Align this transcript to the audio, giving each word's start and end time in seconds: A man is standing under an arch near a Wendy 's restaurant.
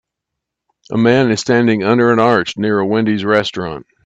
A 0.91 0.97
man 0.97 1.29
is 1.29 1.41
standing 1.41 1.83
under 1.83 2.11
an 2.11 2.17
arch 2.17 2.57
near 2.57 2.79
a 2.79 2.85
Wendy 2.87 3.15
's 3.15 3.23
restaurant. 3.23 3.85